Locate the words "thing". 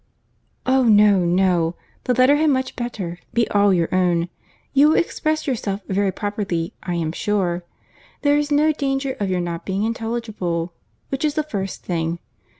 11.85-12.17